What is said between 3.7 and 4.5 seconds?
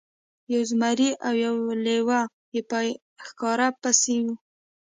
پسې وو.